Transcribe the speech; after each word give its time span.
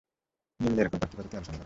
নিম্নে 0.59 0.81
এরকম 0.81 0.97
কয়েকটি 0.97 1.15
পদ্ধতি 1.17 1.35
আলোচনা 1.35 1.45
করা 1.45 1.55
হল। 1.55 1.59